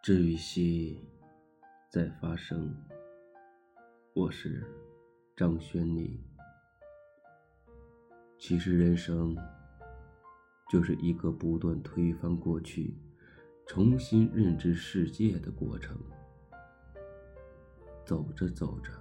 [0.00, 1.04] 治愈系
[1.90, 2.72] 在发生，
[4.14, 4.64] 我是
[5.36, 6.18] 张轩宁。
[8.38, 9.36] 其实人生
[10.70, 12.96] 就是一个不断推翻过去、
[13.66, 16.00] 重新认知世界的过程。
[18.06, 18.92] 走着走着，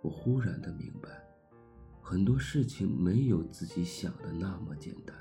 [0.00, 1.10] 我忽然的明白，
[2.00, 5.14] 很多事情没有自己想的那么简单，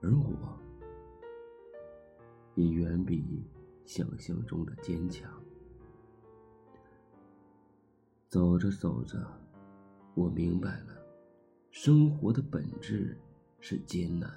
[0.00, 0.58] 而我。
[2.58, 3.24] 也远比
[3.84, 5.30] 想象中的坚强。
[8.26, 9.24] 走着走着，
[10.16, 11.00] 我明白了，
[11.70, 13.16] 生活的本质
[13.60, 14.28] 是艰难，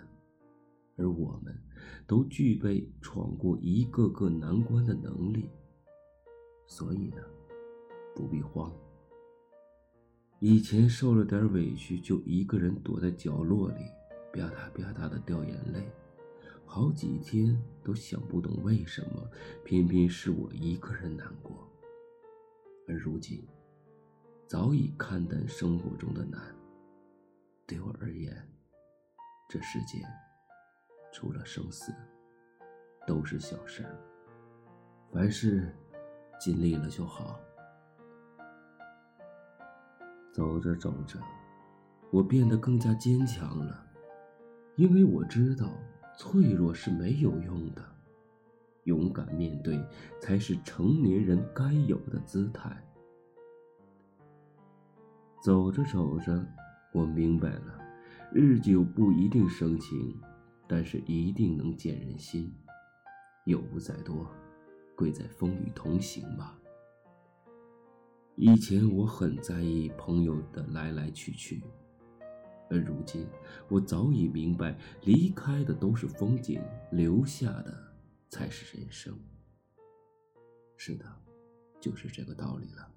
[0.97, 1.59] 而我们
[2.05, 5.49] 都具备闯过一个个难关的能力。
[6.67, 7.23] 所以呢，
[8.15, 8.71] 不必慌。
[10.39, 13.83] 以前受了点委屈，就一个人躲在角落里，
[14.31, 15.91] 吧嗒吧嗒的掉眼泪。
[16.73, 19.29] 好几天都想不懂为什么，
[19.65, 21.69] 偏偏是我一个人难过。
[22.87, 23.45] 而如今，
[24.47, 26.41] 早已看淡生活中的难。
[27.67, 28.33] 对我而言，
[29.49, 30.01] 这世界
[31.11, 31.93] 除了生死，
[33.05, 33.99] 都是小事儿。
[35.11, 35.75] 凡事
[36.39, 37.37] 尽力了就好。
[40.31, 41.19] 走着走着，
[42.13, 43.85] 我变得更加坚强了，
[44.77, 45.69] 因为我知道。
[46.17, 47.83] 脆弱是没有用的，
[48.83, 49.83] 勇敢面对
[50.19, 52.83] 才是成年人该有的姿态。
[55.41, 56.45] 走着走着，
[56.93, 57.79] 我明白了，
[58.31, 60.19] 日久不一定生情，
[60.67, 62.53] 但是一定能见人心。
[63.45, 64.29] 有无再多，
[64.95, 66.55] 贵在风雨同行吧。
[68.35, 71.63] 以前我很在意朋友的来来去去。
[72.71, 73.27] 而如今，
[73.67, 77.77] 我早已明白，离开的都是风景，留下的
[78.29, 79.13] 才是人生。
[80.77, 81.05] 是的，
[81.79, 82.87] 就是这个道理了。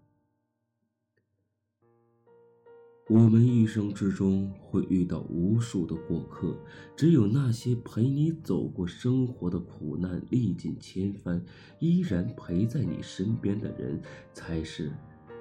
[3.10, 6.56] 我们一生之中会遇到无数的过客，
[6.97, 11.44] 只有那些陪你走过生活的苦难，历尽千帆，
[11.81, 14.00] 依然陪在你身边的人，
[14.32, 14.91] 才是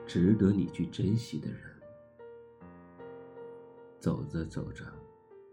[0.06, 1.72] 值得你去珍惜的人。
[4.03, 4.84] 走着走着，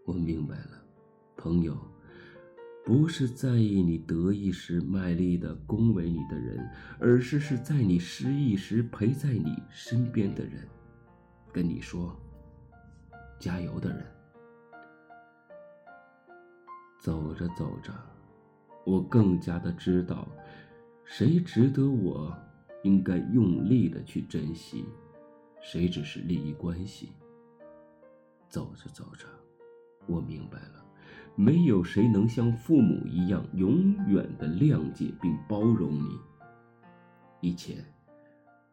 [0.05, 0.83] 我明白了，
[1.37, 1.79] 朋友，
[2.85, 6.69] 不是在意你得意时卖力的恭维你的人，
[6.99, 10.67] 而是是在你失意时陪在你身边的人，
[11.53, 12.21] 跟你说
[13.39, 14.05] 加油的人。
[17.01, 17.95] 走着走着，
[18.85, 20.27] 我更加的知道，
[21.05, 22.37] 谁值得我
[22.83, 24.85] 应该用力的去珍惜，
[25.63, 27.11] 谁只是利益关系。
[28.51, 29.27] 走着走着，
[30.09, 30.85] 我明白了，
[31.37, 36.19] 没有谁能像父母一样永远的谅解并包容你。
[37.41, 37.77] 以前，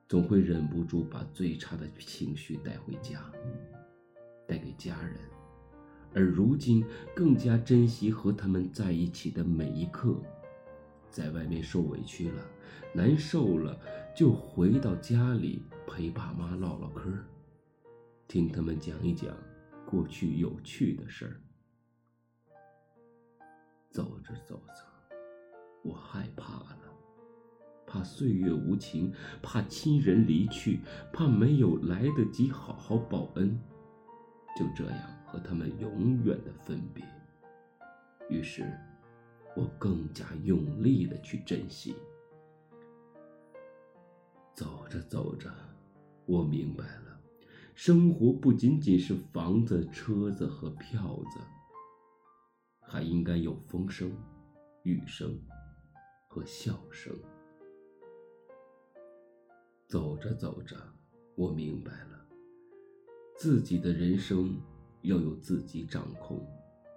[0.09, 3.21] 总会忍不住把最差的情绪带回家，
[4.47, 5.15] 带给家人，
[6.11, 6.83] 而如今
[7.15, 10.15] 更加珍惜和他们在一起的每一刻。
[11.11, 12.43] 在外面受委屈了，
[12.93, 13.79] 难受了，
[14.15, 17.11] 就回到家里陪爸妈唠唠嗑，
[18.27, 19.29] 听他们讲一讲。
[19.89, 21.39] 过去有趣的事儿，
[23.89, 24.83] 走着走着，
[25.81, 26.93] 我害怕了，
[27.85, 30.81] 怕岁月无情，怕亲人离去，
[31.13, 33.57] 怕没有来得及好好报恩，
[34.57, 37.01] 就这样和他们永远的分别。
[38.29, 38.69] 于是，
[39.55, 41.95] 我更加用力的去珍惜。
[44.53, 45.49] 走着走着，
[46.25, 47.06] 我明白了。
[47.77, 51.39] 生活不仅仅是房子、车子和票子，
[52.79, 54.11] 还应该有风声、
[54.81, 55.39] 雨声
[56.27, 57.15] 和笑声。
[59.85, 60.75] 走着走着，
[61.35, 62.27] 我明白了，
[63.37, 64.59] 自己的人生
[65.03, 66.43] 要由自己掌控。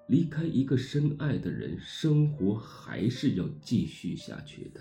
[0.08, 4.80] 离开一个深爱的人，生活还是要继续下去的。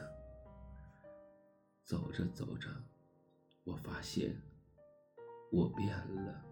[1.84, 2.70] 走着走着，
[3.66, 4.42] 我发现。
[5.52, 6.46] 我变了，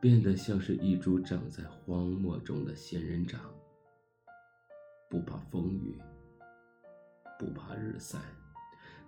[0.00, 3.38] 变得像是一株长在荒漠中的仙人掌，
[5.10, 6.00] 不怕风雨，
[7.38, 8.18] 不怕日晒，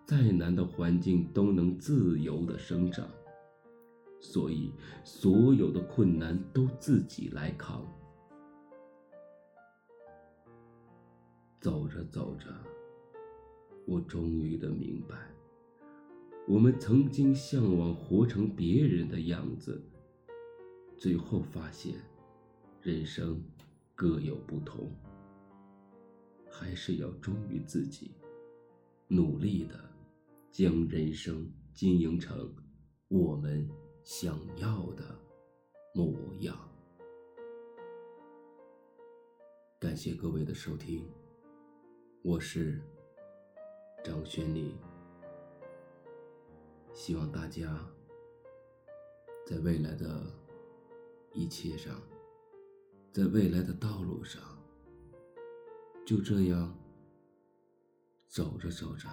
[0.05, 3.09] 再难的环境都能自由的生长。
[4.21, 4.73] 所以，
[5.03, 7.87] 所有的困难都自己来扛。
[11.61, 12.49] 走着走着，
[13.87, 15.17] 我终于的明白。
[16.49, 19.83] 我们曾经向往活成别人的样子，
[20.97, 21.95] 最后发现，
[22.81, 23.43] 人生
[23.97, 24.89] 各有不同。
[26.49, 28.13] 还是要忠于自己，
[29.09, 29.75] 努力的
[30.53, 32.55] 将人生经营成
[33.09, 33.69] 我们
[34.05, 35.05] 想要的
[35.95, 36.57] 模样。
[39.81, 41.05] 感谢各位的收听，
[42.23, 42.81] 我是
[44.05, 44.73] 张轩宁，
[46.97, 47.79] 希望大家
[49.47, 50.23] 在未来的
[51.35, 51.95] 一切上，
[53.13, 54.43] 在未来的道路上。
[56.07, 56.75] 就这样
[58.29, 59.09] 走着走着，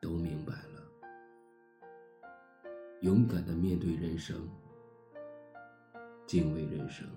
[0.00, 0.92] 都明白了。
[3.00, 4.48] 勇敢的面对人生，
[6.26, 7.08] 敬畏人生，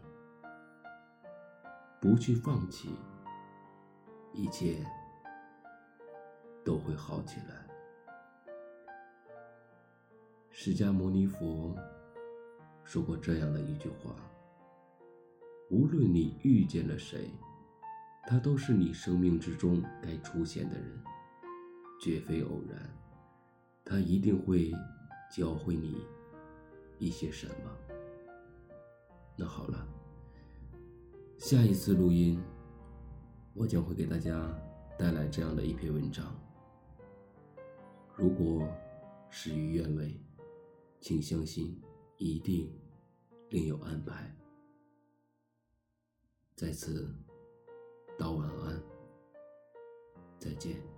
[2.02, 2.90] 不去放弃，
[4.34, 4.84] 一切
[6.66, 7.63] 都会好起来。
[10.56, 11.76] 释迦牟尼佛
[12.84, 14.16] 说过这样的一句话：
[15.72, 17.32] 无论你遇见了谁。
[18.28, 21.04] 他都是你生命之中该出现的人，
[22.00, 22.88] 绝非偶然。
[23.84, 24.72] 他一定会
[25.36, 26.06] 教会你
[27.00, 27.96] 一些什么。
[29.36, 29.88] 那好了，
[31.40, 32.40] 下一次录音，
[33.56, 34.48] 我将会给大家
[35.00, 36.24] 带来这样的一篇文章。
[38.16, 38.66] 如果
[39.32, 40.16] 事与愿违，
[41.04, 41.78] 请相信，
[42.16, 42.74] 一定
[43.50, 44.34] 另有安排。
[46.56, 47.14] 在此。
[48.18, 48.82] 道晚安，
[50.40, 50.93] 再见。